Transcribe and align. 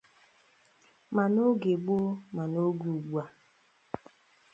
ma 1.15 1.23
n'oge 1.33 1.73
gboo 1.83 2.09
ma 2.35 2.43
n'oge 2.51 2.85
ugbua 2.97 3.25